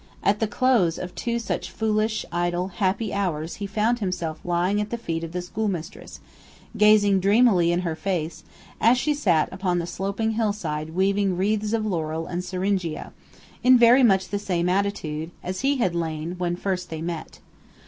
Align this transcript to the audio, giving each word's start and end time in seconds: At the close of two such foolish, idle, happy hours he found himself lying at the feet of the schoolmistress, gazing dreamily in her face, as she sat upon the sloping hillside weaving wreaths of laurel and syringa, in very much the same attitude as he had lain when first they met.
At 0.23 0.39
the 0.39 0.47
close 0.47 0.97
of 0.97 1.13
two 1.13 1.37
such 1.37 1.69
foolish, 1.69 2.25
idle, 2.31 2.69
happy 2.69 3.13
hours 3.13 3.57
he 3.57 3.67
found 3.67 3.99
himself 3.99 4.39
lying 4.43 4.81
at 4.81 4.89
the 4.89 4.97
feet 4.97 5.23
of 5.23 5.31
the 5.31 5.43
schoolmistress, 5.43 6.19
gazing 6.75 7.19
dreamily 7.19 7.71
in 7.71 7.81
her 7.81 7.95
face, 7.95 8.43
as 8.79 8.97
she 8.97 9.13
sat 9.13 9.47
upon 9.53 9.77
the 9.77 9.85
sloping 9.85 10.31
hillside 10.31 10.95
weaving 10.95 11.37
wreaths 11.37 11.71
of 11.71 11.85
laurel 11.85 12.25
and 12.25 12.43
syringa, 12.43 13.13
in 13.61 13.77
very 13.77 14.01
much 14.01 14.29
the 14.29 14.39
same 14.39 14.67
attitude 14.69 15.29
as 15.43 15.61
he 15.61 15.77
had 15.77 15.93
lain 15.93 16.31
when 16.39 16.55
first 16.55 16.89
they 16.89 17.03
met. 17.03 17.37